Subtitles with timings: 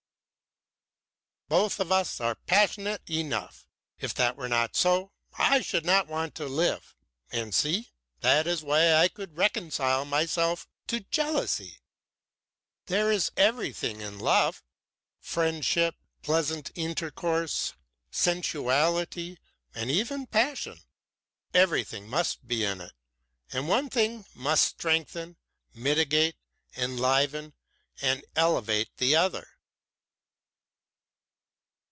[1.47, 3.67] "Both of us are passionate enough.
[3.99, 6.95] If that were not so, I should not want to live.
[7.29, 7.89] And see!
[8.21, 11.79] That is why I could reconcile myself to jealousy.
[12.85, 14.63] There is everything in love
[15.19, 17.73] friendship, pleasant intercourse,
[18.11, 19.35] sensuality,
[19.75, 20.79] and even passion.
[21.53, 22.93] Everything must be in it,
[23.51, 25.35] and one thing must strengthen,
[25.73, 26.37] mitigate,
[26.77, 27.53] enliven
[28.01, 29.49] and elevate the other."